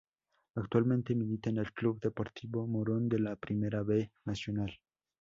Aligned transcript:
Actualmente 0.55 1.13
milita 1.13 1.51
en 1.51 1.57
el 1.59 1.73
Club 1.73 1.99
Deportivo 2.01 2.65
Moron 2.65 3.07
de 3.07 3.19
la 3.19 3.35
Primera 3.35 3.83
B 3.83 4.11
Nacional. 4.25 4.79